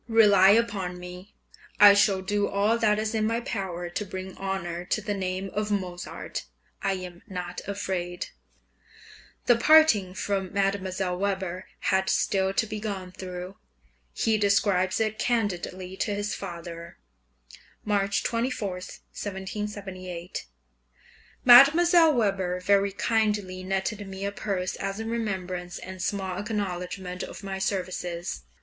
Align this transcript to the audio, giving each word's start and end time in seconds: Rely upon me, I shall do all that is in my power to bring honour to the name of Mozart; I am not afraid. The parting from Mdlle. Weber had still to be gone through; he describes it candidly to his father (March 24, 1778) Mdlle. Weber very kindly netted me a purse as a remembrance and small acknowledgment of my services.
Rely 0.09 0.49
upon 0.49 0.97
me, 0.99 1.35
I 1.79 1.93
shall 1.93 2.23
do 2.23 2.47
all 2.47 2.75
that 2.79 2.97
is 2.97 3.13
in 3.13 3.27
my 3.27 3.39
power 3.39 3.87
to 3.87 4.03
bring 4.03 4.35
honour 4.35 4.83
to 4.85 4.99
the 4.99 5.13
name 5.13 5.51
of 5.53 5.69
Mozart; 5.69 6.47
I 6.81 6.93
am 6.93 7.21
not 7.27 7.61
afraid. 7.67 8.29
The 9.45 9.55
parting 9.57 10.15
from 10.15 10.49
Mdlle. 10.49 11.19
Weber 11.19 11.67
had 11.91 12.09
still 12.09 12.51
to 12.51 12.65
be 12.65 12.79
gone 12.79 13.11
through; 13.11 13.57
he 14.11 14.39
describes 14.39 14.99
it 14.99 15.19
candidly 15.19 15.95
to 15.97 16.15
his 16.15 16.33
father 16.33 16.97
(March 17.85 18.23
24, 18.23 18.67
1778) 18.71 20.47
Mdlle. 21.45 22.13
Weber 22.15 22.59
very 22.59 22.91
kindly 22.91 23.61
netted 23.61 24.07
me 24.07 24.25
a 24.25 24.31
purse 24.31 24.75
as 24.77 24.99
a 24.99 25.05
remembrance 25.05 25.77
and 25.77 26.01
small 26.01 26.39
acknowledgment 26.39 27.21
of 27.21 27.43
my 27.43 27.59
services. 27.59 28.41